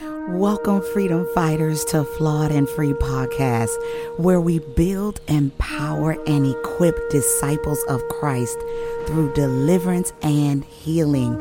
[0.00, 3.74] Welcome, freedom fighters, to Flawed and Free Podcast,
[4.16, 8.56] where we build, empower, and equip disciples of Christ
[9.06, 11.40] through deliverance and healing.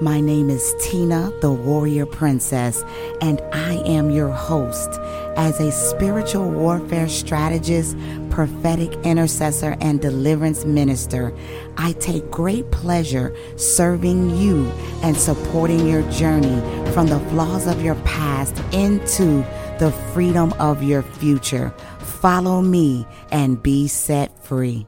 [0.00, 2.84] My name is Tina, the Warrior Princess,
[3.20, 4.88] and I am your host.
[5.36, 7.96] As a spiritual warfare strategist,
[8.30, 11.34] prophetic intercessor, and deliverance minister,
[11.78, 14.66] I take great pleasure serving you
[15.02, 16.60] and supporting your journey
[16.92, 19.44] from the flaws of your past into
[19.80, 21.70] the freedom of your future.
[21.98, 24.86] Follow me and be set free.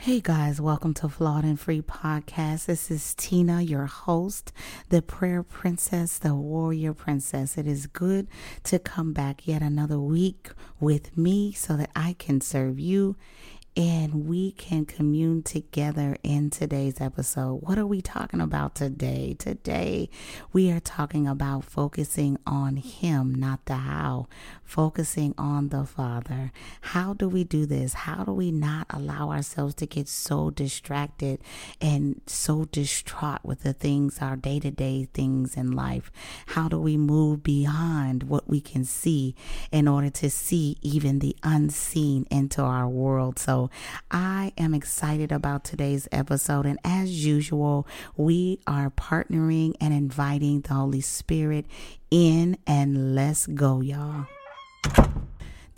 [0.00, 2.66] Hey guys, welcome to Flawed and Free Podcast.
[2.66, 4.52] This is Tina, your host,
[4.90, 7.58] the prayer princess, the warrior princess.
[7.58, 8.28] It is good
[8.62, 13.16] to come back yet another week with me so that I can serve you
[13.76, 17.62] and we can commune together in today's episode.
[17.62, 19.36] What are we talking about today?
[19.38, 20.10] Today,
[20.52, 24.26] we are talking about focusing on Him, not the how,
[24.68, 26.52] focusing on the Father.
[26.82, 27.94] How do we do this?
[27.94, 31.40] How do we not allow ourselves to get so distracted
[31.80, 36.12] and so distraught with the things, our day to day things in life?
[36.48, 39.34] How do we move beyond what we can see
[39.72, 43.38] in order to see even the unseen into our world?
[43.38, 43.70] So,
[44.10, 46.66] I am excited about today's episode.
[46.66, 47.86] And as usual,
[48.18, 51.64] we are partnering and inviting the Holy Spirit
[52.10, 54.26] in, and let's go, y'all.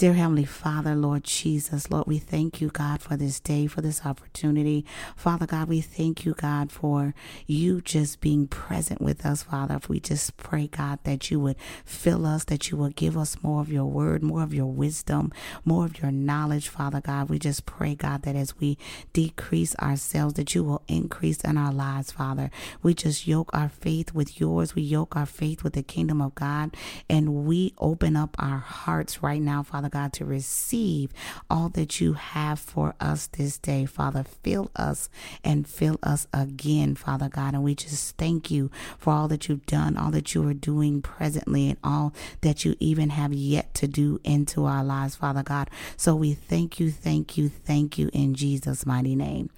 [0.00, 4.06] Dear Heavenly Father, Lord Jesus, Lord, we thank you, God, for this day, for this
[4.06, 4.82] opportunity.
[5.14, 7.12] Father God, we thank you, God, for
[7.46, 9.74] you just being present with us, Father.
[9.74, 13.42] If we just pray, God, that you would fill us, that you would give us
[13.42, 15.34] more of your word, more of your wisdom,
[15.66, 17.28] more of your knowledge, Father God.
[17.28, 18.78] We just pray, God, that as we
[19.12, 22.50] decrease ourselves, that you will increase in our lives, Father.
[22.82, 24.74] We just yoke our faith with yours.
[24.74, 26.74] We yoke our faith with the kingdom of God,
[27.10, 31.12] and we open up our hearts right now, Father God, to receive
[31.50, 33.84] all that you have for us this day.
[33.84, 35.08] Father, fill us
[35.44, 37.54] and fill us again, Father God.
[37.54, 41.02] And we just thank you for all that you've done, all that you are doing
[41.02, 45.68] presently, and all that you even have yet to do into our lives, Father God.
[45.96, 49.50] So we thank you, thank you, thank you in Jesus' mighty name.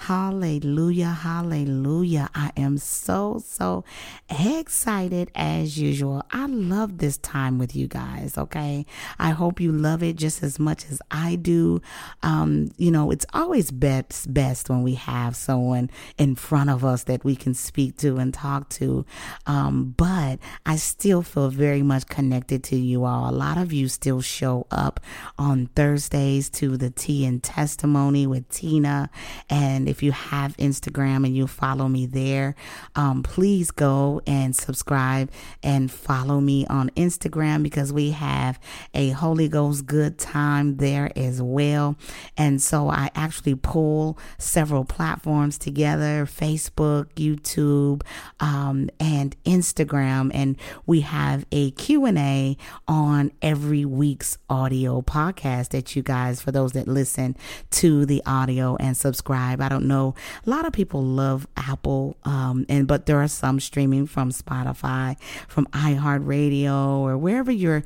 [0.00, 2.30] Hallelujah, hallelujah.
[2.32, 3.84] I am so, so
[4.30, 6.22] excited as usual.
[6.30, 8.86] I love this time with you guys, okay?
[9.18, 11.82] I hope you love it just as much as I do.
[12.22, 17.02] Um, you know, it's always best best when we have someone in front of us
[17.04, 19.04] that we can speak to and talk to.
[19.46, 23.28] Um, but I still feel very much connected to you all.
[23.28, 25.00] A lot of you still show up
[25.36, 29.10] on Thursdays to the tea and testimony with Tina.
[29.50, 32.54] And if you have Instagram and you follow me there,
[32.94, 35.30] um, please go and subscribe
[35.62, 38.60] and follow me on Instagram because we have
[38.94, 41.96] a Holy Ghost good time there as well.
[42.36, 48.02] And so I actually pull several platforms together Facebook, YouTube,
[48.40, 50.30] um, and Instagram.
[50.34, 50.56] And
[50.86, 56.88] we have a Q&A on every week's audio podcast that you guys, for those that
[56.88, 57.36] listen
[57.70, 59.60] to the audio and subscribe.
[59.60, 60.14] I don't know.
[60.46, 65.20] A lot of people love Apple, um, and but there are some streaming from Spotify,
[65.48, 67.84] from iHeartRadio, or wherever you're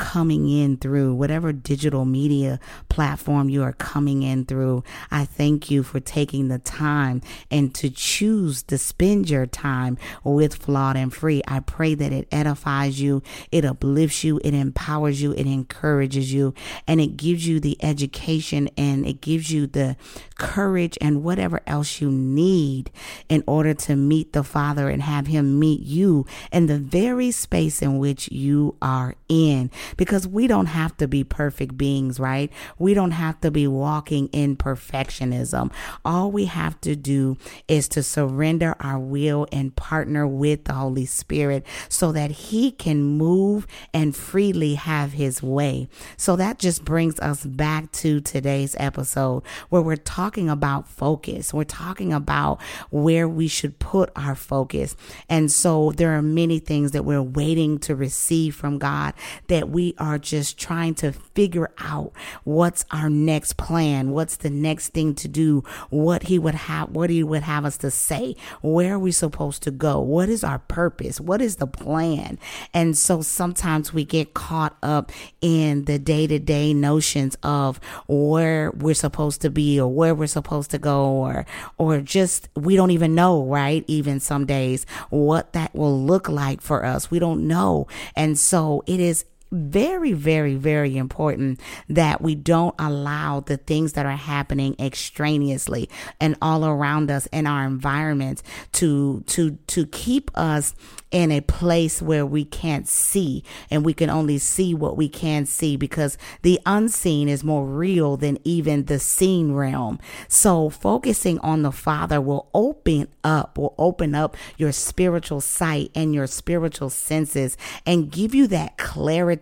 [0.00, 2.58] coming in through, whatever digital media
[2.88, 4.82] platform you are coming in through.
[5.10, 7.20] I thank you for taking the time
[7.50, 11.42] and to choose to spend your time with Flawed and Free.
[11.46, 16.54] I pray that it edifies you, it uplifts you, it empowers you, it encourages you,
[16.86, 19.98] and it gives you the education and it gives you the
[20.38, 22.90] courage and whatever else you need
[23.28, 27.82] in order to meet the Father and have Him meet you in the very space
[27.82, 29.70] in which you are in.
[29.96, 32.50] Because we don't have to be perfect beings, right?
[32.78, 35.72] We don't have to be walking in perfectionism.
[36.04, 37.36] All we have to do
[37.68, 43.02] is to surrender our will and partner with the Holy Spirit so that He can
[43.04, 45.88] move and freely have His way.
[46.16, 51.54] So that just brings us back to today's episode where we're talking about focus.
[51.54, 52.60] We're talking about
[52.90, 54.96] where we should put our focus.
[55.28, 59.14] And so there are many things that we're waiting to receive from God
[59.48, 62.12] that we are just trying to figure out
[62.44, 67.10] what's our next plan, what's the next thing to do, what he would have what
[67.10, 70.58] he would have us to say, where are we supposed to go, what is our
[70.58, 72.38] purpose, what is the plan.
[72.74, 79.40] And so sometimes we get caught up in the day-to-day notions of where we're supposed
[79.42, 81.46] to be or where we're supposed to go or
[81.78, 83.84] or just we don't even know, right?
[83.86, 87.10] Even some days what that will look like for us.
[87.10, 87.86] We don't know.
[88.16, 94.06] And so it is very, very, very important that we don't allow the things that
[94.06, 95.88] are happening extraneously
[96.20, 98.42] and all around us in our environment
[98.72, 100.74] to to to keep us
[101.10, 105.44] in a place where we can't see and we can only see what we can
[105.44, 109.98] see because the unseen is more real than even the seen realm.
[110.28, 116.14] So focusing on the Father will open up, will open up your spiritual sight and
[116.14, 119.39] your spiritual senses and give you that clarity,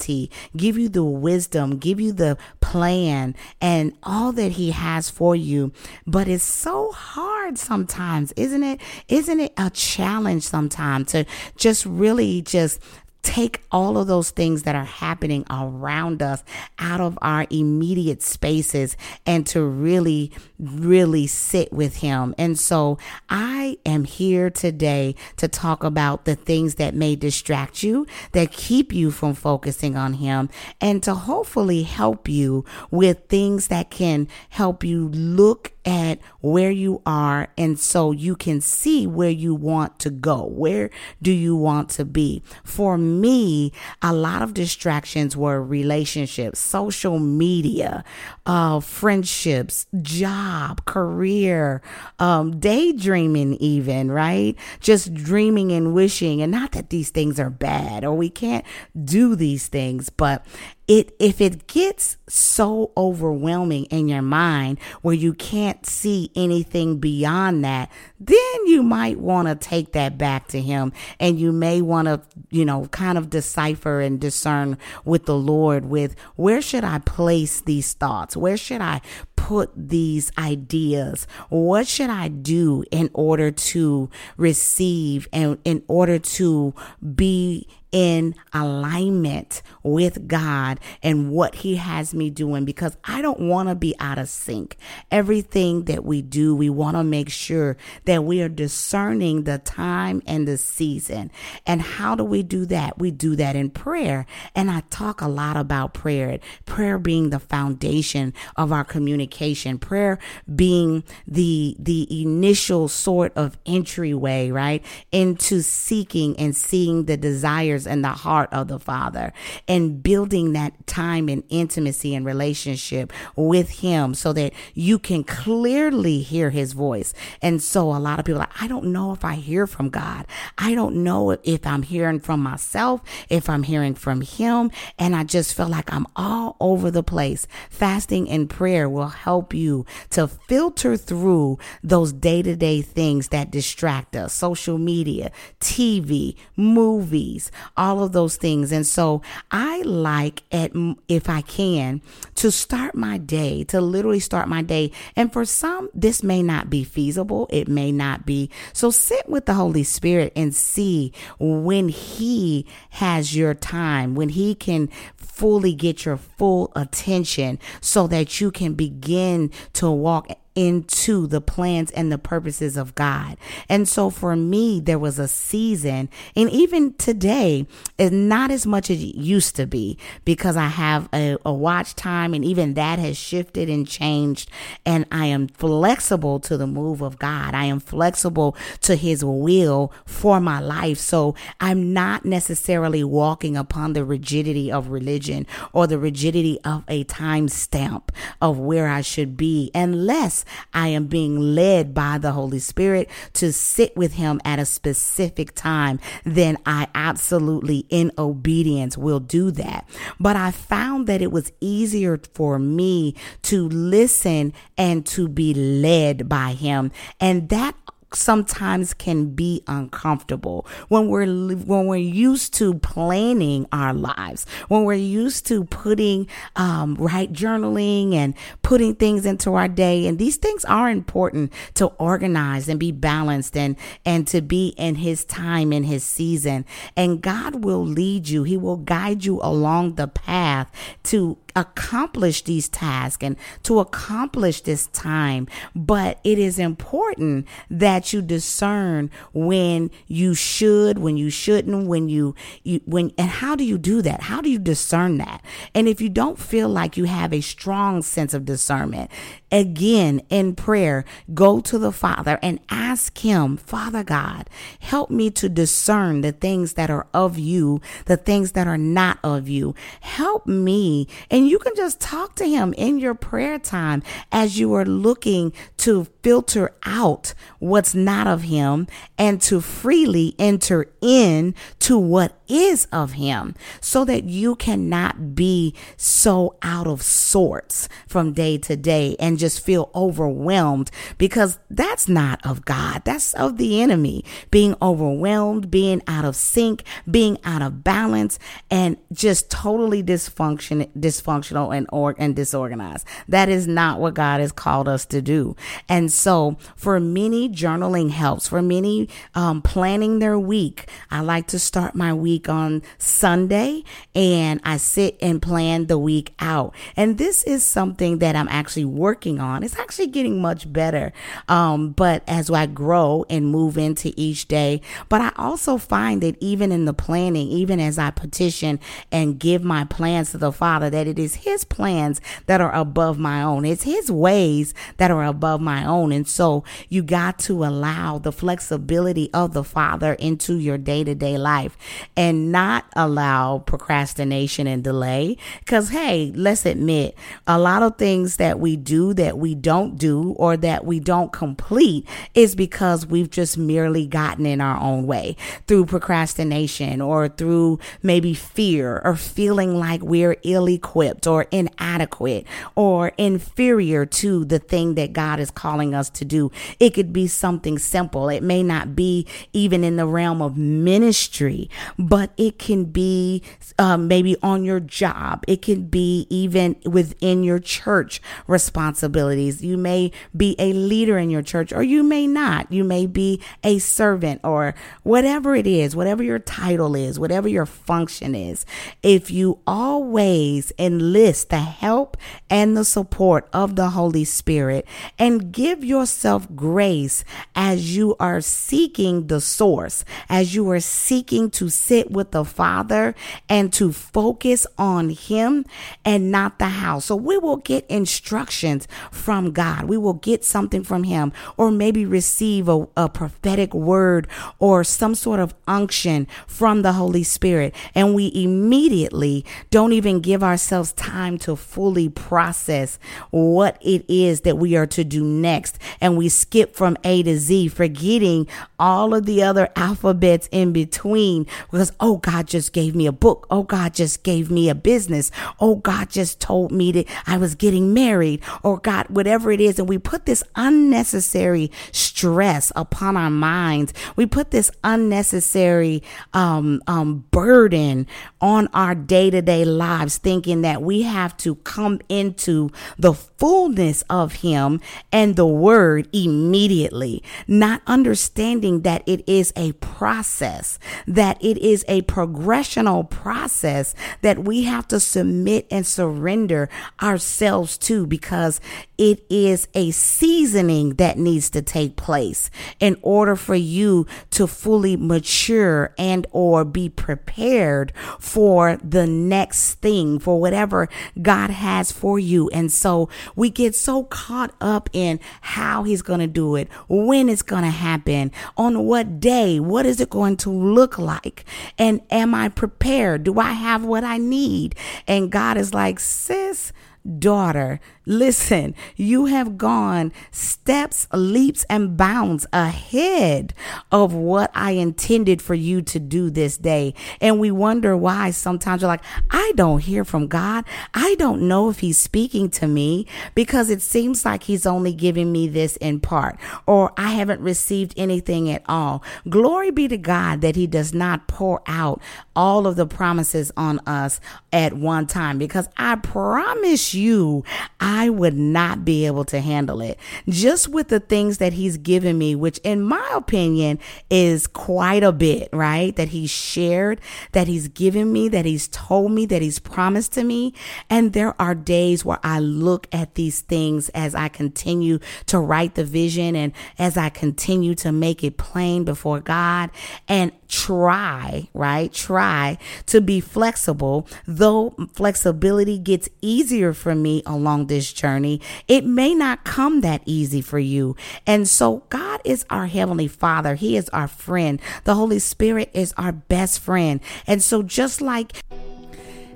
[0.56, 5.72] give you the wisdom, give you the plan and all that He has for you.
[6.06, 8.80] But it's so hard sometimes, isn't it?
[9.08, 11.24] Isn't it a challenge sometimes to
[11.56, 12.80] just really just
[13.22, 16.42] take all of those things that are happening around us
[16.78, 22.34] out of our immediate spaces and to really, really sit with Him.
[22.38, 22.98] And so
[23.28, 28.92] I am here today to talk about the things that may distract you, that keep
[28.92, 30.48] you from focusing on Him,
[30.80, 37.00] and to hopefully help you with things that can help you look at where you
[37.06, 40.44] are and so you can see where you want to go.
[40.44, 40.90] Where
[41.22, 42.42] do you want to be?
[42.62, 48.04] For me, a lot of distractions were relationships, social media,
[48.44, 51.80] uh, friendships, job, career,
[52.18, 54.56] um, daydreaming, even, right?
[54.80, 56.42] Just dreaming and wishing.
[56.42, 58.64] And not that these things are bad or we can't
[59.04, 60.44] do these things, but
[60.88, 67.64] it if it gets so overwhelming in your mind where you can't see anything beyond
[67.64, 72.06] that then you might want to take that back to him and you may want
[72.06, 72.20] to
[72.50, 77.60] you know kind of decipher and discern with the lord with where should i place
[77.62, 78.36] these thoughts?
[78.36, 79.00] Where should i
[79.36, 81.26] put these ideas?
[81.48, 86.74] What should i do in order to receive and in order to
[87.14, 93.68] be in alignment with God and what He has me doing because I don't want
[93.68, 94.76] to be out of sync.
[95.10, 100.22] Everything that we do, we want to make sure that we are discerning the time
[100.26, 101.30] and the season.
[101.66, 102.98] And how do we do that?
[102.98, 104.26] We do that in prayer.
[104.54, 110.18] And I talk a lot about prayer, prayer being the foundation of our communication, prayer
[110.54, 114.84] being the, the initial sort of entryway, right?
[115.12, 119.32] Into seeking and seeing the desires and the heart of the Father
[119.66, 126.20] and building that time and intimacy and relationship with Him so that you can clearly
[126.20, 127.14] hear His voice.
[127.42, 130.26] And so a lot of people like, I don't know if I hear from God.
[130.56, 134.70] I don't know if I'm hearing from myself, if I'm hearing from Him.
[134.98, 137.46] And I just feel like I'm all over the place.
[137.70, 143.50] Fasting and prayer will help you to filter through those day to day things that
[143.50, 145.30] distract us social media,
[145.60, 148.72] TV, movies, all of those things.
[148.72, 150.72] And so I like at
[151.08, 152.02] if I can
[152.34, 154.92] to start my day, to literally start my day.
[155.16, 158.50] And for some this may not be feasible, it may not be.
[158.72, 164.54] So sit with the Holy Spirit and see when he has your time, when he
[164.54, 171.40] can fully get your full attention so that you can begin to walk into the
[171.40, 173.36] plans and the purposes of God.
[173.68, 177.64] And so for me, there was a season, and even today,
[177.96, 181.94] is not as much as it used to be because I have a, a watch
[181.94, 184.50] time, and even that has shifted and changed.
[184.84, 187.54] And I am flexible to the move of God.
[187.54, 190.98] I am flexible to His will for my life.
[190.98, 197.04] So I'm not necessarily walking upon the rigidity of religion or the rigidity of a
[197.04, 198.10] time stamp
[198.42, 203.52] of where I should be unless I am being led by the Holy Spirit to
[203.52, 206.00] sit with Him at a specific time.
[206.24, 209.88] Then I absolutely, in obedience, will do that.
[210.20, 216.28] But I found that it was easier for me to listen and to be led
[216.28, 216.92] by Him.
[217.20, 217.74] And that
[218.14, 220.66] sometimes can be uncomfortable.
[220.88, 226.94] When we're when we're used to planning our lives when we're used to putting um,
[226.96, 232.68] right journaling and putting things into our day and these things are important to organize
[232.68, 236.64] and be balanced and and to be in his time in his season.
[236.96, 238.44] And God will lead you.
[238.44, 240.70] He will guide you along the path
[241.04, 245.48] to accomplish these tasks and to accomplish this time.
[245.74, 252.34] But it is important that you discern when you should, when you shouldn't, when you,
[252.62, 254.22] you when, and how do you do that?
[254.22, 255.42] How do you discern that?
[255.74, 259.10] And if you don't feel like you have a strong sense of discernment,
[259.50, 264.48] again in prayer, go to the Father and ask Him, Father God,
[264.80, 269.18] help me to discern the things that are of you, the things that are not
[269.22, 269.74] of you.
[270.00, 271.08] Help me.
[271.30, 274.02] And you can just talk to Him in your prayer time
[274.32, 280.84] as you are looking to filter out what's not of Him and to freely enter
[281.00, 287.88] in to what is of Him so that you cannot be so out of sorts
[288.06, 293.02] from day to day and just feel overwhelmed because that's not of God.
[293.06, 294.22] That's of the enemy.
[294.50, 298.38] Being overwhelmed, being out of sync, being out of balance,
[298.70, 303.06] and just totally dysfunction, dysfunctional and or and disorganized.
[303.28, 305.56] That is not what God has called us to do.
[305.88, 308.48] And so, for many, journaling helps.
[308.48, 310.88] For many, um, planning their week.
[311.10, 313.84] I like to start my week on Sunday,
[314.14, 316.74] and I sit and plan the week out.
[316.96, 319.62] And this is something that I'm actually working on.
[319.62, 321.12] It's actually getting much better.
[321.48, 326.36] Um, but as I grow and move into each day, but I also find that
[326.40, 328.80] even in the planning, even as I petition
[329.12, 333.18] and give my plans to the Father, that it is His plans that are above
[333.18, 333.64] my own.
[333.64, 335.97] It's His ways that are above my own.
[336.04, 341.14] And so you got to allow the flexibility of the Father into your day to
[341.14, 341.76] day life
[342.16, 345.36] and not allow procrastination and delay.
[345.60, 350.32] Because, hey, let's admit, a lot of things that we do that we don't do
[350.32, 355.36] or that we don't complete is because we've just merely gotten in our own way
[355.66, 363.12] through procrastination or through maybe fear or feeling like we're ill equipped or inadequate or
[363.18, 366.50] inferior to the thing that God is calling us to do.
[366.78, 368.28] It could be something simple.
[368.28, 373.42] It may not be even in the realm of ministry, but it can be
[373.78, 375.44] um, maybe on your job.
[375.46, 379.62] It can be even within your church responsibilities.
[379.62, 382.70] You may be a leader in your church or you may not.
[382.72, 387.66] You may be a servant or whatever it is, whatever your title is, whatever your
[387.66, 388.64] function is.
[389.02, 392.16] If you always enlist the help
[392.50, 394.86] and the support of the Holy Spirit
[395.18, 401.68] and give yourself grace as you are seeking the source, as you are seeking to
[401.68, 403.14] sit with the Father
[403.48, 405.64] and to focus on Him
[406.04, 407.06] and not the house.
[407.06, 409.84] So we will get instructions from God.
[409.84, 414.26] We will get something from Him or maybe receive a, a prophetic word
[414.58, 417.74] or some sort of unction from the Holy Spirit.
[417.94, 422.98] And we immediately don't even give ourselves time to fully process
[423.30, 425.67] what it is that we are to do next.
[426.00, 428.46] And we skip from A to Z, forgetting
[428.78, 433.46] all of the other alphabets in between because, oh, God just gave me a book.
[433.50, 435.30] Oh, God just gave me a business.
[435.60, 439.78] Oh, God just told me that I was getting married or God, whatever it is.
[439.78, 443.92] And we put this unnecessary stress upon our minds.
[444.16, 448.06] We put this unnecessary um, um, burden
[448.40, 454.02] on our day to day lives, thinking that we have to come into the fullness
[454.10, 454.80] of Him
[455.12, 462.02] and the word immediately, not understanding that it is a process, that it is a
[462.02, 466.68] progressional process that we have to submit and surrender
[467.02, 468.60] ourselves to because
[468.96, 472.50] it is a seasoning that needs to take place
[472.80, 480.18] in order for you to fully mature and or be prepared for the next thing
[480.18, 480.88] for whatever
[481.20, 482.48] God has for you.
[482.50, 487.28] And so we get so caught up in how he's going to do it, when
[487.28, 491.44] it's going to happen, on what day, what is it going to look like?
[491.78, 493.24] And am I prepared?
[493.24, 494.74] Do I have what I need?
[495.06, 496.72] And God is like, sis,
[497.18, 503.54] daughter, listen, you have gone steps, leaps, and bounds ahead
[503.92, 506.94] of what I intended for you to do this day.
[507.20, 510.64] And we wonder why sometimes you're like, I don't hear from God.
[510.94, 515.30] I don't know if He's speaking to me because it seems like He's only giving
[515.30, 519.02] me this in part, or I haven't received anything at all.
[519.28, 522.00] Glory be to God that He does not pour out
[522.34, 524.20] all of the promises on us
[524.52, 527.44] at one time because I promise you,
[527.80, 532.18] I would not be able to handle it just with the things that he's given
[532.18, 533.78] me, which in my opinion
[534.10, 535.94] is quite a bit, right?
[535.96, 537.00] That he's shared,
[537.32, 540.54] that he's given me, that he's told me, that he's promised to me.
[540.90, 545.74] And there are days where I look at these things as I continue to write
[545.74, 549.70] the vision and as I continue to make it plain before God.
[550.06, 551.92] And try, right?
[551.92, 558.40] Try to be flexible, though flexibility gets easier for me along this journey.
[558.66, 560.96] It may not come that easy for you.
[561.26, 563.54] And so God is our heavenly father.
[563.54, 564.60] He is our friend.
[564.84, 567.00] The Holy Spirit is our best friend.
[567.26, 568.32] And so just like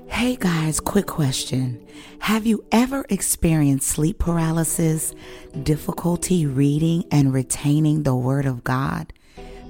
[0.07, 1.83] Hey guys, quick question.
[2.19, 5.15] Have you ever experienced sleep paralysis,
[5.63, 9.11] difficulty reading and retaining the Word of God?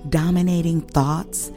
[0.10, 1.52] dominating thoughts,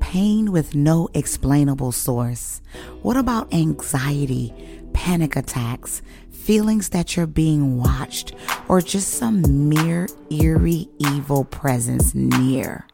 [0.00, 2.60] pain with no explainable source?
[3.02, 4.54] What about anxiety,
[4.92, 6.02] panic attacks,
[6.50, 8.34] feelings that you're being watched,
[8.66, 12.84] or just some mere eerie evil presence near?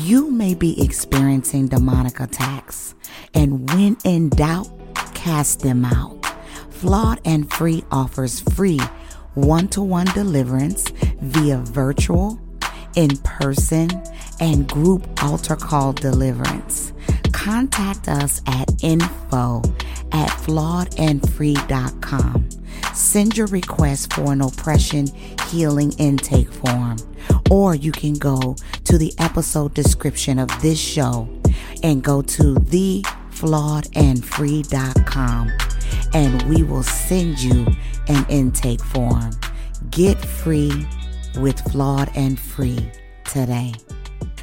[0.00, 2.94] You may be experiencing demonic attacks,
[3.32, 4.68] and when in doubt,
[5.14, 6.22] cast them out.
[6.68, 8.80] Flawed and Free offers free
[9.32, 10.90] one to one deliverance
[11.22, 12.38] via virtual,
[12.96, 13.88] in person,
[14.40, 16.92] and group altar call deliverance.
[17.32, 19.62] Contact us at info
[20.12, 22.48] at flawedandfree.com.
[22.92, 25.08] Send your request for an oppression
[25.48, 26.96] healing intake form,
[27.50, 31.28] or you can go to the episode description of this show
[31.82, 33.04] and go to the
[33.36, 35.52] theflawedandfree.com
[36.14, 37.66] and we will send you
[38.08, 39.30] an intake form.
[39.90, 40.86] Get free
[41.36, 42.90] with Flawed and Free
[43.24, 43.72] today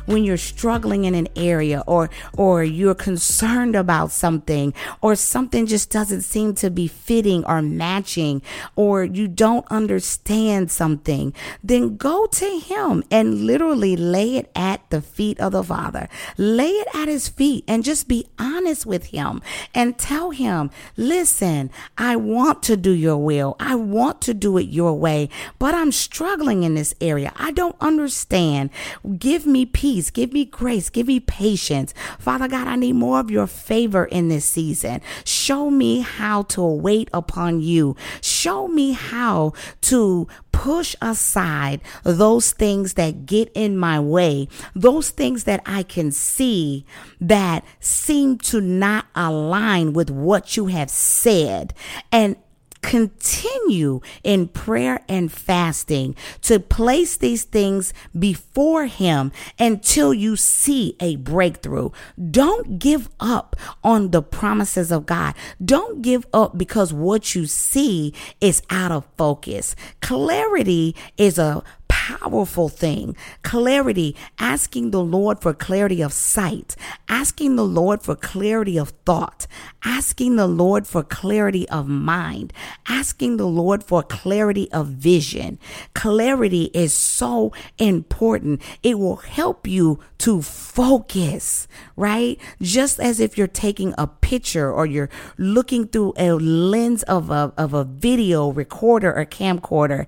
[0.05, 5.89] when you're struggling in an area or or you're concerned about something or something just
[5.89, 8.41] doesn't seem to be fitting or matching
[8.75, 15.01] or you don't understand something, then go to him and literally lay it at the
[15.01, 16.07] feet of the Father.
[16.37, 19.41] Lay it at his feet and just be honest with him
[19.73, 23.55] and tell him, listen, I want to do your will.
[23.59, 27.31] I want to do it your way, but I'm struggling in this area.
[27.35, 28.69] I don't understand.
[29.17, 30.09] Give me peace peace.
[30.09, 30.89] Give me grace.
[30.89, 31.93] Give me patience.
[32.17, 35.01] Father God, I need more of your favor in this season.
[35.23, 37.95] Show me how to wait upon you.
[38.19, 45.43] Show me how to push aside those things that get in my way, those things
[45.43, 46.85] that I can see
[47.19, 51.73] that seem to not align with what you have said,
[52.11, 52.35] and
[52.83, 61.15] continue in prayer and fasting to place these things before Him until you see a
[61.15, 61.89] breakthrough.
[62.29, 65.33] Don't give up on the promises of God.
[65.63, 69.75] Don't give up because what you see is out of focus.
[70.01, 71.63] Clarity is a
[72.03, 73.15] powerful thing.
[73.43, 76.75] Clarity, asking the Lord for clarity of sight,
[77.07, 79.47] asking the Lord for clarity of thought,
[79.85, 82.51] asking the Lord for clarity of mind,
[82.87, 85.59] asking the Lord for clarity of vision.
[85.93, 88.61] Clarity is so important.
[88.81, 92.39] It will help you to focus, right?
[92.61, 97.53] Just as if you're taking a picture or you're looking through a lens of a,
[97.57, 100.05] of a video recorder or camcorder.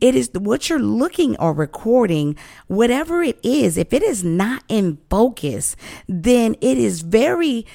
[0.00, 4.98] It is what you're looking or recording, whatever it is, if it is not in
[5.10, 5.76] focus,
[6.08, 7.66] then it is very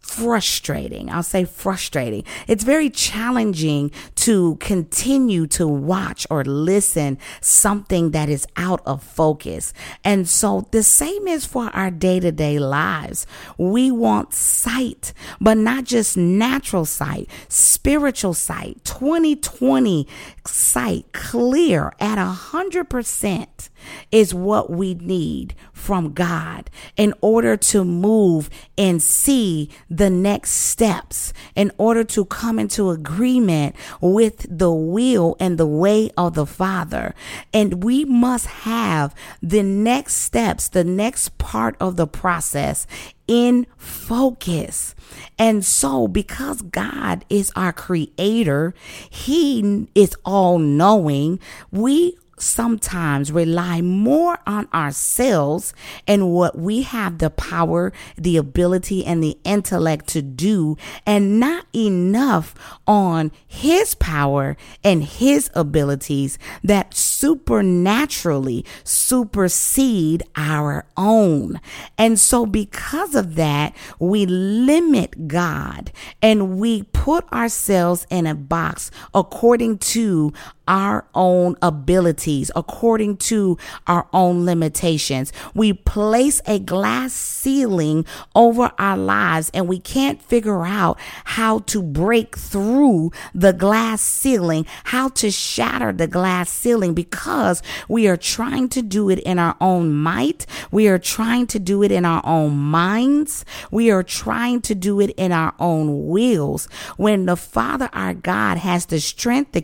[0.00, 1.08] frustrating.
[1.10, 2.24] I'll say frustrating.
[2.46, 3.90] It's very challenging
[4.22, 9.74] to continue to watch or listen something that is out of focus.
[10.04, 13.26] And so the same is for our day to day lives.
[13.58, 20.06] We want sight, but not just natural sight, spiritual sight, 2020
[20.46, 23.70] sight, clear at a hundred percent
[24.10, 31.32] is what we need from God in order to move and see the next steps,
[31.54, 33.74] in order to come into agreement
[34.12, 37.14] with the will and the way of the Father.
[37.52, 42.86] And we must have the next steps, the next part of the process
[43.26, 44.94] in focus.
[45.38, 48.74] And so, because God is our creator,
[49.08, 55.72] He is all knowing, we sometimes rely more on ourselves
[56.06, 60.76] and what we have the power, the ability, and the intellect to do,
[61.06, 62.54] and not enough
[62.86, 71.60] on His power and His abilities that supernaturally supersede our own.
[71.96, 78.90] And so, because of that, we limit God and we put ourselves in a box
[79.14, 80.32] according to
[80.72, 85.30] our own abilities, according to our own limitations.
[85.54, 91.82] We place a glass ceiling over our lives and we can't figure out how to
[91.82, 98.70] break through the glass ceiling, how to shatter the glass ceiling because we are trying
[98.70, 100.46] to do it in our own might.
[100.70, 103.44] We are trying to do it in our own minds.
[103.70, 108.56] We are trying to do it in our own wills when the Father our God
[108.56, 109.60] has the strength, the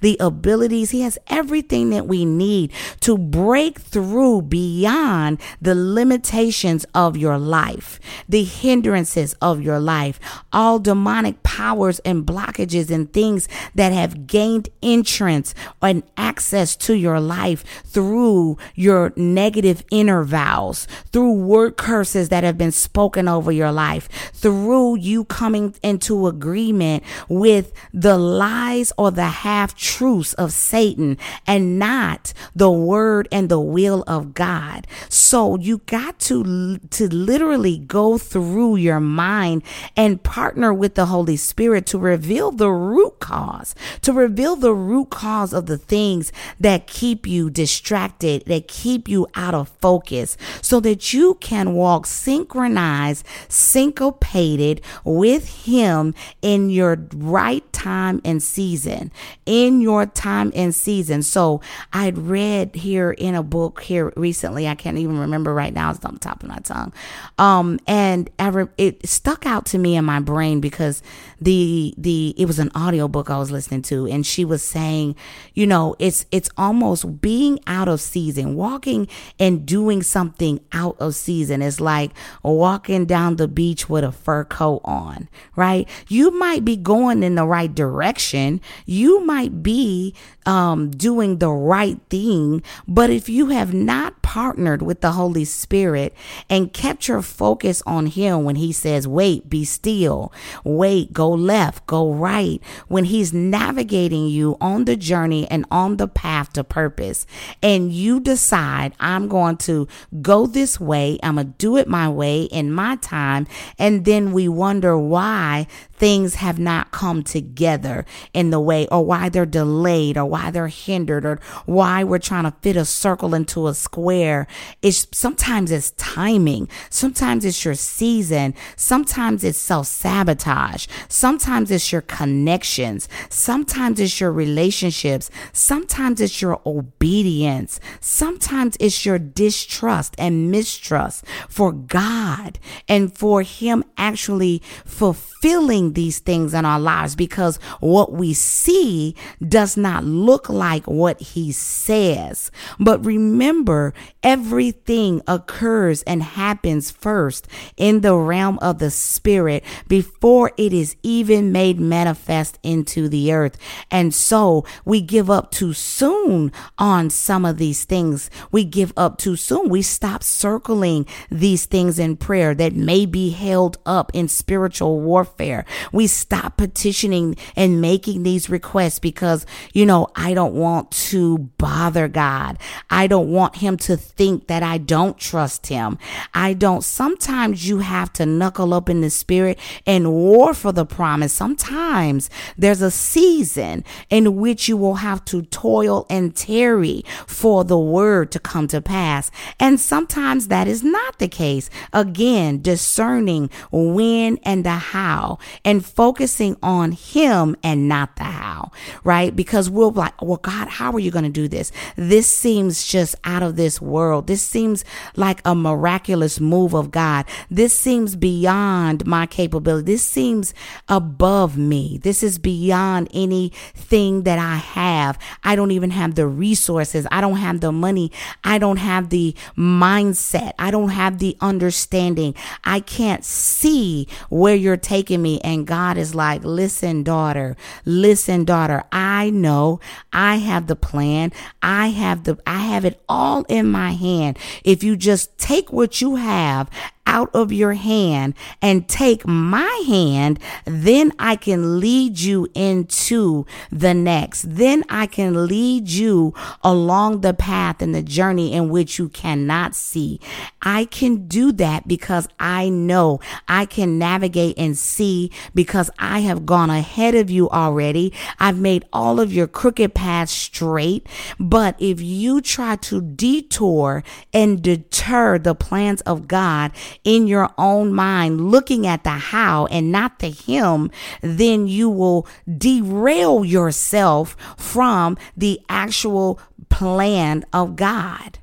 [0.00, 0.90] the abilities.
[0.90, 8.00] He has everything that we need to break through beyond the limitations of your life,
[8.28, 10.20] the hindrances of your life,
[10.52, 17.20] all demonic powers and blockages and things that have gained entrance and access to your
[17.20, 23.72] life through your negative inner vows, through word curses that have been spoken over your
[23.72, 31.18] life, through you coming into agreement with the lies or the half truths of Satan
[31.44, 34.86] and not the word and the will of God.
[35.08, 39.62] So you got to to literally go through your mind
[39.96, 45.10] and partner with the Holy Spirit to reveal the root cause, to reveal the root
[45.10, 50.78] cause of the things that keep you distracted, that keep you out of focus so
[50.78, 59.10] that you can walk synchronized, syncopated with him in your right time and season.
[59.46, 61.22] In your time and season.
[61.22, 61.60] So
[61.92, 64.68] I had read here in a book here recently.
[64.68, 65.90] I can't even remember right now.
[65.90, 66.92] It's on the top of my tongue.
[67.38, 68.30] Um, and
[68.78, 71.02] it stuck out to me in my brain because
[71.40, 75.16] the, the, it was an audio book I was listening to and she was saying,
[75.54, 81.14] you know, it's, it's almost being out of season, walking and doing something out of
[81.14, 81.62] season.
[81.62, 85.88] It's like walking down the beach with a fur coat on, right?
[86.08, 88.60] You might be going in the right direction.
[88.86, 90.14] You might be
[90.50, 92.60] um, doing the right thing.
[92.88, 96.12] But if you have not partnered with the Holy Spirit
[96.48, 100.32] and kept your focus on Him when He says, wait, be still,
[100.64, 106.08] wait, go left, go right, when He's navigating you on the journey and on the
[106.08, 107.28] path to purpose,
[107.62, 109.86] and you decide, I'm going to
[110.20, 113.46] go this way, I'm going to do it my way in my time,
[113.78, 119.28] and then we wonder why things have not come together in the way or why
[119.28, 123.66] they're delayed or why they're hindered or why we're trying to fit a circle into
[123.66, 124.46] a square.
[124.80, 126.68] It's sometimes it's timing.
[126.88, 128.54] Sometimes it's your season.
[128.76, 130.86] Sometimes it's self sabotage.
[131.08, 133.08] Sometimes it's your connections.
[133.28, 135.30] Sometimes it's your relationships.
[135.52, 137.80] Sometimes it's your obedience.
[138.00, 146.54] Sometimes it's your distrust and mistrust for God and for Him actually fulfilling these things
[146.54, 149.14] in our lives because what we see
[149.46, 152.50] does not look like what he says.
[152.78, 160.72] But remember, everything occurs and happens first in the realm of the spirit before it
[160.72, 163.56] is even made manifest into the earth.
[163.90, 168.30] And so we give up too soon on some of these things.
[168.50, 169.68] We give up too soon.
[169.68, 175.64] We stop circling these things in prayer that may be held up in spiritual warfare.
[175.92, 182.08] We stop petitioning and making these requests because, you know, I don't want to bother
[182.08, 182.58] God.
[182.88, 185.98] I don't want him to think that I don't trust him.
[186.34, 186.82] I don't.
[186.82, 191.32] Sometimes you have to knuckle up in the spirit and war for the promise.
[191.32, 197.78] Sometimes there's a season in which you will have to toil and tarry for the
[197.78, 199.30] word to come to pass.
[199.58, 201.70] And sometimes that is not the case.
[201.92, 208.70] Again, discerning when and the how and focusing on him and not the how,
[209.04, 209.34] right?
[209.34, 211.70] Because we'll like, well, God, how are you going to do this?
[211.94, 214.26] This seems just out of this world.
[214.26, 214.84] This seems
[215.14, 217.26] like a miraculous move of God.
[217.50, 219.92] This seems beyond my capability.
[219.92, 220.54] This seems
[220.88, 221.98] above me.
[222.02, 225.18] This is beyond anything that I have.
[225.44, 227.06] I don't even have the resources.
[227.10, 228.10] I don't have the money.
[228.42, 230.52] I don't have the mindset.
[230.58, 232.34] I don't have the understanding.
[232.64, 235.40] I can't see where you're taking me.
[235.42, 238.82] And God is like, listen, daughter, listen, daughter.
[238.90, 239.80] I know
[240.12, 241.32] I have the plan.
[241.62, 244.38] I have the, I have it all in my hand.
[244.64, 246.70] If you just take what you have
[247.10, 253.92] out of your hand and take my hand, then I can lead you into the
[253.92, 254.46] next.
[254.48, 259.74] Then I can lead you along the path and the journey in which you cannot
[259.74, 260.20] see.
[260.62, 263.18] I can do that because I know
[263.48, 268.12] I can navigate and see because I have gone ahead of you already.
[268.38, 271.08] I've made all of your crooked paths straight.
[271.40, 276.70] But if you try to detour and deter the plans of God,
[277.04, 282.26] in your own mind, looking at the how and not the him, then you will
[282.58, 288.38] derail yourself from the actual plan of God.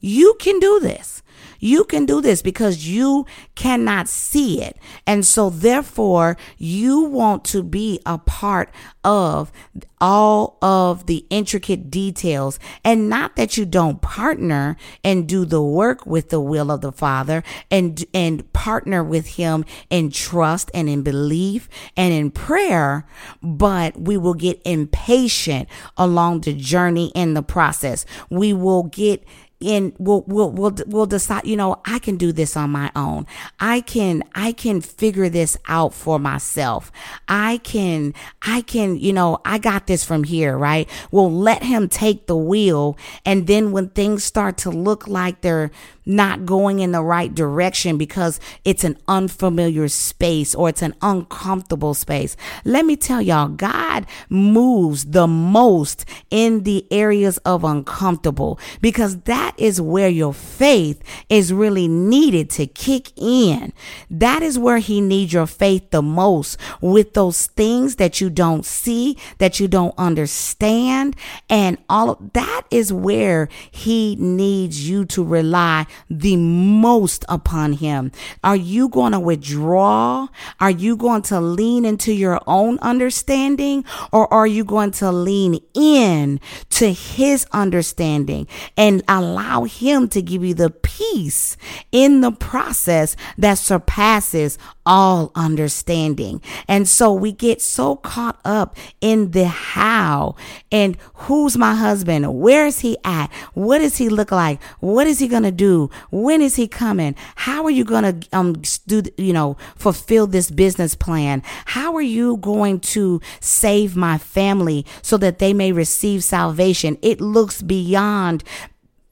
[0.00, 1.22] You can do this.
[1.58, 4.76] You can do this because you cannot see it.
[5.06, 8.70] And so, therefore, you want to be a part
[9.04, 9.52] of
[10.00, 12.58] all of the intricate details.
[12.84, 16.92] And not that you don't partner and do the work with the will of the
[16.92, 23.06] Father and, and partner with Him in trust and in belief and in prayer,
[23.42, 28.06] but we will get impatient along the journey in the process.
[28.30, 29.24] We will get
[29.60, 33.26] and we'll we'll we'll we'll decide you know I can do this on my own.
[33.58, 36.92] I can I can figure this out for myself.
[37.28, 40.88] I can I can you know I got this from here, right?
[41.10, 45.70] We'll let him take the wheel and then when things start to look like they're
[46.08, 51.92] not going in the right direction because it's an unfamiliar space or it's an uncomfortable
[51.92, 52.34] space.
[52.64, 59.54] Let me tell y'all, God moves the most in the areas of uncomfortable because that
[59.58, 63.72] is where your faith is really needed to kick in.
[64.10, 68.64] That is where He needs your faith the most with those things that you don't
[68.64, 71.16] see, that you don't understand.
[71.50, 78.12] And all of that is where He needs you to rely the most upon him?
[78.42, 80.28] Are you going to withdraw?
[80.60, 85.60] Are you going to lean into your own understanding or are you going to lean
[85.74, 91.56] in to his understanding and allow him to give you the peace
[91.92, 94.58] in the process that surpasses
[94.88, 96.40] all understanding.
[96.66, 100.34] And so we get so caught up in the how
[100.72, 102.40] and who's my husband?
[102.40, 103.30] Where is he at?
[103.52, 104.62] What does he look like?
[104.80, 105.90] What is he going to do?
[106.10, 107.14] When is he coming?
[107.36, 108.54] How are you going to um
[108.86, 111.42] do you know fulfill this business plan?
[111.66, 116.96] How are you going to save my family so that they may receive salvation?
[117.02, 118.42] It looks beyond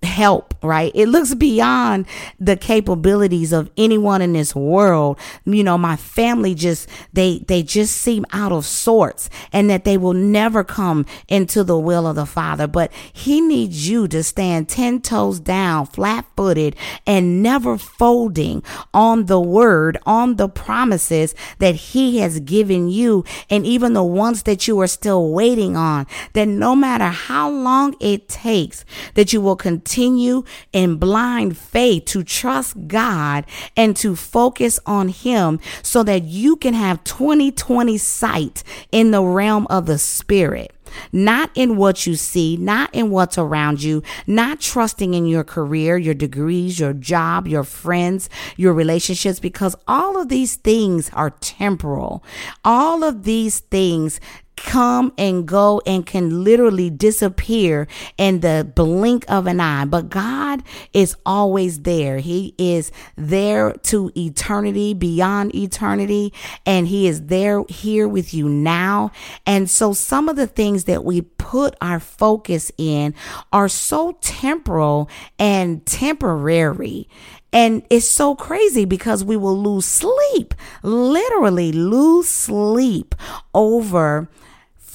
[0.07, 0.93] help, right?
[0.95, 2.07] It looks beyond
[2.41, 5.19] the capabilities of anyone in this world.
[5.45, 9.99] You know, my family just they they just seem out of sorts and that they
[9.99, 12.67] will never come into the will of the Father.
[12.67, 18.63] But he needs you to stand 10 toes down, flat-footed and never folding
[18.95, 24.45] on the word, on the promises that he has given you and even the ones
[24.45, 26.07] that you are still waiting on.
[26.35, 32.05] That no matter how long it takes that you will continue continue in blind faith
[32.05, 33.47] to trust God
[33.79, 39.67] and to focus on Him so that you can have 2020 sight in the realm
[39.71, 40.76] of the Spirit
[41.13, 45.97] not in what you see, not in what's around you, not trusting in your career,
[45.97, 52.23] your degrees, your job, your friends, your relationships, because all of these things are temporal.
[52.65, 54.21] All of these things
[54.57, 59.85] come and go and can literally disappear in the blink of an eye.
[59.85, 62.19] But God is always there.
[62.19, 66.33] He is there to eternity, beyond eternity,
[66.65, 69.13] and He is there here with you now.
[69.45, 73.15] And so some of the things that we put our focus in
[73.53, 77.09] are so temporal and temporary.
[77.53, 83.15] And it's so crazy because we will lose sleep, literally lose sleep
[83.55, 84.29] over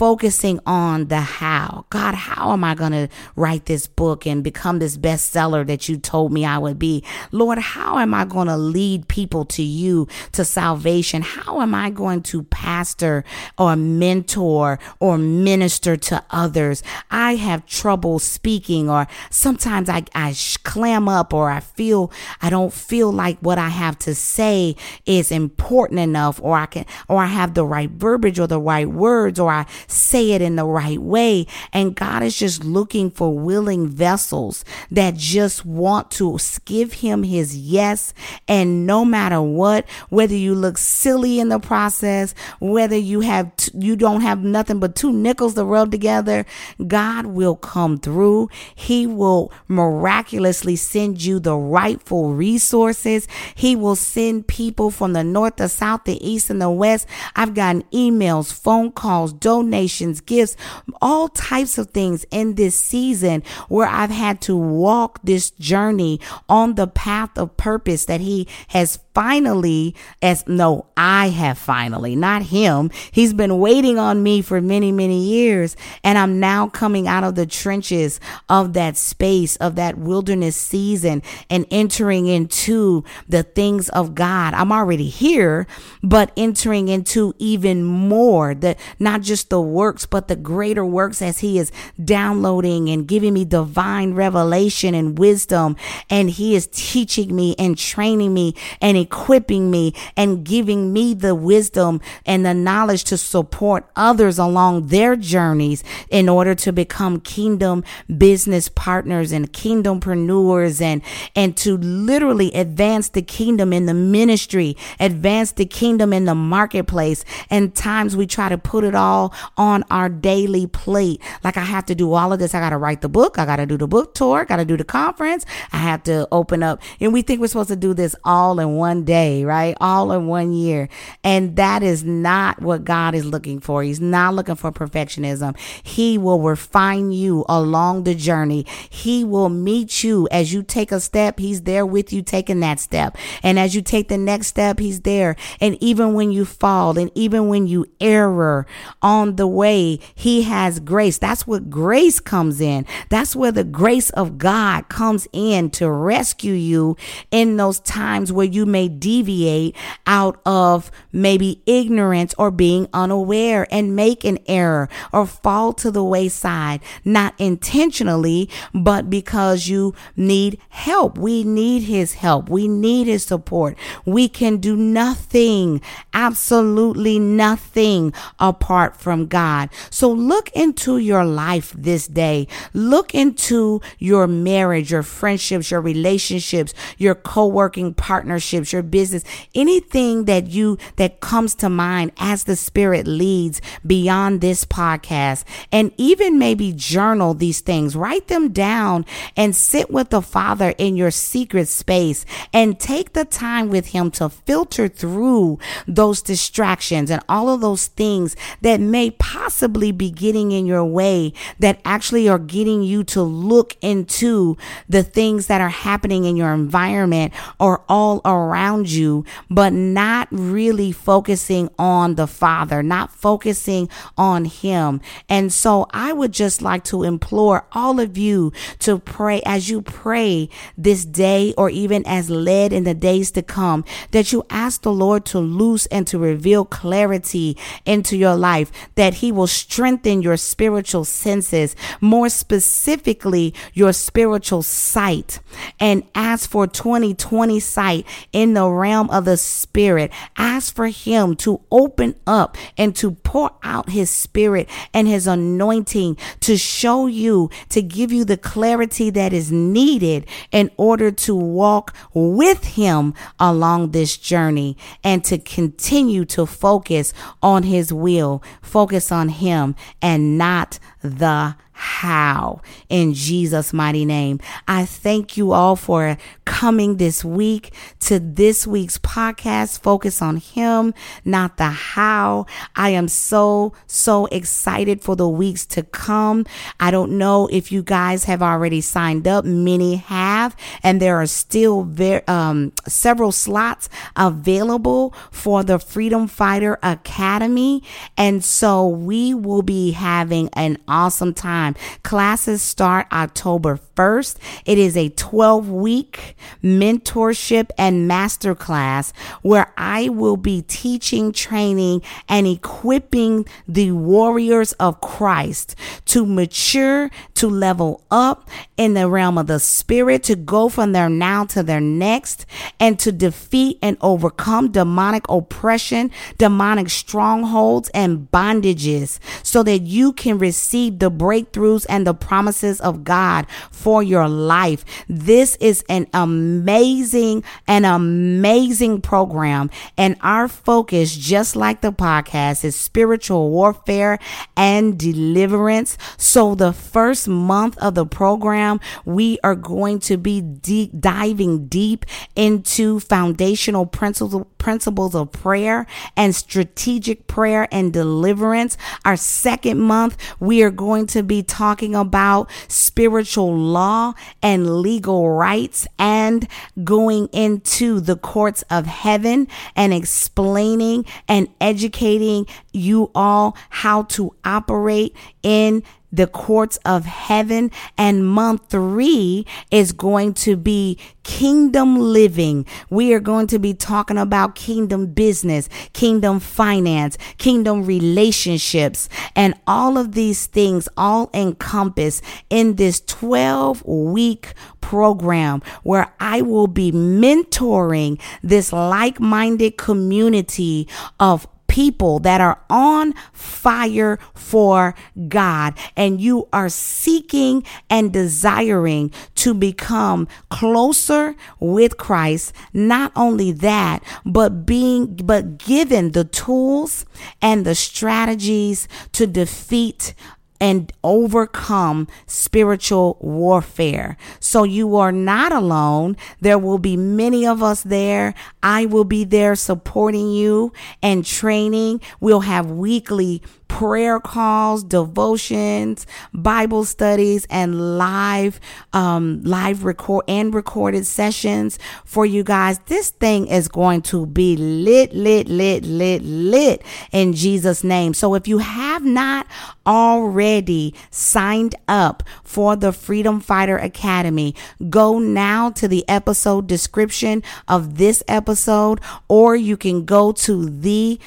[0.01, 1.85] focusing on the how.
[1.91, 5.95] God, how am I going to write this book and become this bestseller that you
[5.95, 7.03] told me I would be?
[7.31, 11.21] Lord, how am I going to lead people to you, to salvation?
[11.21, 13.23] How am I going to pastor
[13.59, 16.81] or mentor or minister to others?
[17.11, 20.33] I have trouble speaking or sometimes I, I
[20.63, 22.11] clam up or I feel,
[22.41, 26.87] I don't feel like what I have to say is important enough or I can,
[27.07, 30.55] or I have the right verbiage or the right words or I say it in
[30.55, 31.45] the right way.
[31.73, 37.57] And God is just looking for willing vessels that just want to give him his
[37.57, 38.13] yes.
[38.47, 43.71] And no matter what, whether you look silly in the process, whether you have, t-
[43.75, 46.45] you don't have nothing but two nickels to rub together,
[46.87, 48.49] God will come through.
[48.75, 53.27] He will miraculously send you the rightful resources.
[53.55, 57.07] He will send people from the north, the south, the east, and the west.
[57.35, 60.57] I've gotten emails, phone calls, donations donations, gifts,
[61.01, 66.75] all types of things in this season where I've had to walk this journey on
[66.75, 72.91] the path of purpose that He has finally, as no, I have finally, not him.
[73.11, 75.75] He's been waiting on me for many, many years.
[76.03, 78.19] And I'm now coming out of the trenches
[78.49, 84.53] of that space, of that wilderness season and entering into the things of God.
[84.53, 85.67] I'm already here,
[86.01, 91.39] but entering into even more that not just the works, but the greater works as
[91.39, 91.71] he is
[92.03, 95.75] downloading and giving me divine revelation and wisdom.
[96.09, 101.35] And he is teaching me and training me and equipping me and giving me the
[101.35, 107.83] wisdom and the knowledge to support others along their journeys in order to become kingdom
[108.17, 111.01] business partners and kingdompreneurs and,
[111.35, 117.25] and to literally advance the kingdom in the ministry, advance the kingdom in the marketplace.
[117.49, 121.21] And times we try to put it all on our daily plate.
[121.43, 122.53] Like I have to do all of this.
[122.53, 123.39] I got to write the book.
[123.39, 124.45] I got to do the book tour.
[124.45, 125.45] Got to do the conference.
[125.71, 128.75] I have to open up and we think we're supposed to do this all in
[128.75, 129.77] one one day, right?
[129.79, 130.89] All in one year.
[131.23, 133.83] And that is not what God is looking for.
[133.83, 135.57] He's not looking for perfectionism.
[135.81, 138.65] He will refine you along the journey.
[138.89, 141.39] He will meet you as you take a step.
[141.39, 143.17] He's there with you taking that step.
[143.41, 145.37] And as you take the next step, he's there.
[145.61, 148.67] And even when you fall and even when you error
[149.01, 151.17] on the way, he has grace.
[151.17, 152.85] That's what grace comes in.
[153.07, 156.97] That's where the grace of God comes in to rescue you
[157.31, 163.95] in those times where you may deviate out of maybe ignorance or being unaware and
[163.95, 171.17] make an error or fall to the wayside, not intentionally, but because you need help.
[171.17, 172.49] We need his help.
[172.49, 173.77] We need his support.
[174.05, 175.81] We can do nothing,
[176.13, 179.69] absolutely nothing apart from God.
[179.89, 182.47] So look into your life this day.
[182.73, 190.47] Look into your marriage, your friendships, your relationships, your co-working partnerships, your business, anything that
[190.47, 196.73] you, that comes to mind as the spirit leads beyond this podcast and even maybe
[196.73, 199.05] journal these things, write them down
[199.35, 204.11] and sit with the father in your secret space and take the time with him
[204.11, 210.51] to filter through those distractions and all of those things that may possibly be getting
[210.51, 214.57] in your way that actually are getting you to look into
[214.87, 220.27] the things that are happening in your environment or all around around you, but not
[220.31, 225.01] really focusing on the Father, not focusing on Him.
[225.27, 229.81] And so I would just like to implore all of you to pray as you
[229.81, 234.81] pray this day or even as led in the days to come, that you ask
[234.81, 240.21] the Lord to loose and to reveal clarity into your life, that He will strengthen
[240.21, 245.39] your spiritual senses, more specifically, your spiritual sight.
[245.79, 250.11] And ask for 2020 sight in in the realm of the spirit.
[250.35, 256.17] Ask for him to open up and to pour out his spirit and his anointing
[256.41, 261.95] to show you, to give you the clarity that is needed in order to walk
[262.13, 269.29] with him along this journey and to continue to focus on his will, focus on
[269.29, 274.39] him and not the how in Jesus' mighty name.
[274.67, 276.15] I thank you all for
[276.45, 279.81] coming this week to this week's podcast.
[279.81, 280.93] Focus on Him,
[281.25, 282.45] not the how.
[282.75, 286.45] I am so, so excited for the weeks to come.
[286.79, 289.43] I don't know if you guys have already signed up.
[289.43, 296.77] Many have, and there are still very, um, several slots available for the Freedom Fighter
[296.83, 297.81] Academy.
[298.17, 301.70] And so we will be having an awesome time.
[302.03, 304.37] Classes start October 1st.
[304.65, 312.47] It is a 12 week mentorship and masterclass where I will be teaching, training, and
[312.47, 315.75] equipping the warriors of Christ
[316.05, 321.09] to mature, to level up in the realm of the spirit, to go from their
[321.09, 322.47] now to their next,
[322.79, 330.39] and to defeat and overcome demonic oppression, demonic strongholds, and bondages so that you can
[330.39, 334.85] receive the breakthroughs and the promises of God for your life.
[335.09, 339.69] This is an amazing, an amazing program.
[339.97, 344.19] And our focus, just like the podcast, is spiritual warfare
[344.55, 345.97] and deliverance.
[346.17, 352.05] So the first month of the program, we are going to be deep, diving deep
[352.35, 358.77] into foundational principles principles of prayer and strategic prayer and deliverance.
[359.03, 365.87] Our second month, we are going to be talking about spiritual law and legal rights
[365.97, 366.47] and
[366.83, 375.15] going into the courts of heaven and explaining and educating you all how to operate
[375.43, 377.71] in the courts of heaven.
[377.97, 382.65] And month three is going to be kingdom living.
[382.89, 389.97] We are going to be talking about kingdom business, kingdom finance, kingdom relationships, and all
[389.97, 398.19] of these things all encompass in this 12 week program where I will be mentoring
[398.41, 400.87] this like minded community
[401.19, 404.93] of people that are on fire for
[405.29, 412.51] God and you are seeking and desiring to become closer with Christ.
[412.73, 417.05] Not only that, but being, but given the tools
[417.41, 420.13] and the strategies to defeat
[420.61, 424.15] and overcome spiritual warfare.
[424.39, 426.15] So you are not alone.
[426.39, 428.35] There will be many of us there.
[428.61, 431.99] I will be there supporting you and training.
[432.19, 433.41] We'll have weekly
[433.71, 438.59] prayer calls, devotions, Bible studies, and live,
[438.91, 442.79] um, live record and recorded sessions for you guys.
[442.87, 448.13] This thing is going to be lit, lit, lit, lit, lit in Jesus' name.
[448.13, 449.47] So if you have not
[449.87, 454.53] already signed up for the Freedom Fighter Academy,
[454.89, 458.99] go now to the episode description of this episode,
[459.29, 461.19] or you can go to the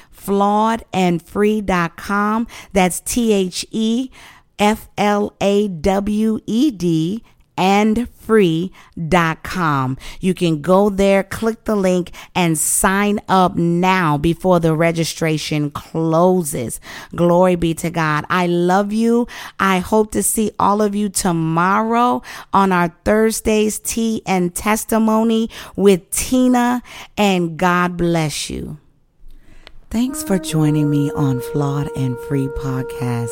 [2.73, 4.11] That's T H E
[4.59, 7.23] F L A W E D
[7.57, 9.97] and free.com.
[10.21, 16.81] You can go there, click the link and sign up now before the registration closes.
[17.15, 18.25] Glory be to God.
[18.29, 19.29] I love you.
[19.61, 22.23] I hope to see all of you tomorrow
[22.53, 26.83] on our Thursday's tea and testimony with Tina
[27.17, 28.79] and God bless you.
[29.95, 33.31] Thanks for joining me on Flawed and Free Podcast.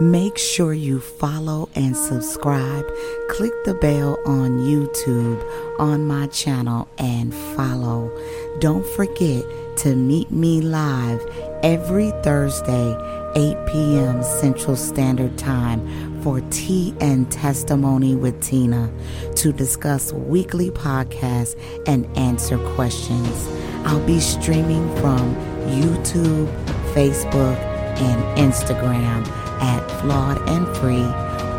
[0.00, 2.86] Make sure you follow and subscribe.
[3.28, 5.44] Click the bell on YouTube
[5.78, 8.10] on my channel and follow.
[8.58, 9.44] Don't forget
[9.80, 11.20] to meet me live
[11.62, 12.96] every Thursday,
[13.36, 14.22] 8 p.m.
[14.22, 18.90] Central Standard Time for Tea and Testimony with Tina
[19.36, 21.54] to discuss weekly podcasts
[21.86, 23.46] and answer questions.
[23.84, 26.46] I'll be streaming from YouTube,
[26.94, 27.56] Facebook,
[28.00, 29.26] and Instagram
[29.60, 31.06] at Flawed and Free,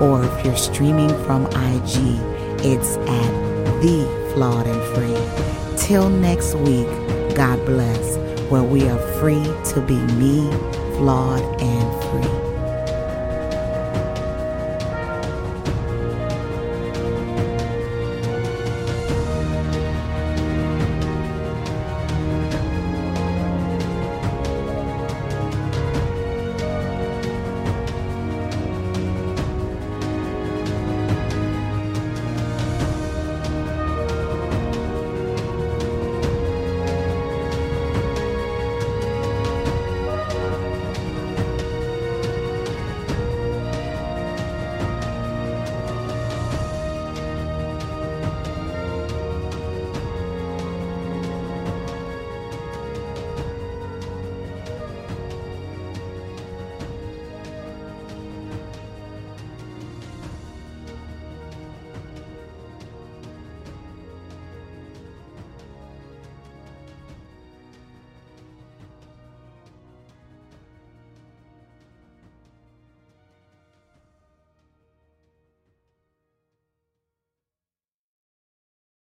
[0.05, 2.19] or if you're streaming from IG,
[2.65, 5.77] it's at The Flawed and Free.
[5.77, 6.87] Till next week,
[7.35, 8.17] God bless,
[8.49, 10.49] where we are free to be me,
[10.97, 12.48] flawed, and free.